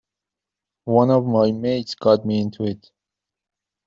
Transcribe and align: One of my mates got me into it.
One 0.85 1.11
of 1.11 1.27
my 1.27 1.51
mates 1.51 1.93
got 1.93 2.25
me 2.25 2.39
into 2.41 2.63
it. 2.65 2.89